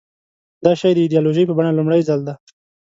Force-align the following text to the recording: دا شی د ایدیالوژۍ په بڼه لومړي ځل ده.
دا 0.63 0.71
شی 0.79 0.91
د 0.95 0.99
ایدیالوژۍ 1.03 1.43
په 1.47 1.53
بڼه 1.57 1.71
لومړي 1.77 2.01
ځل 2.07 2.19
ده. 2.27 2.33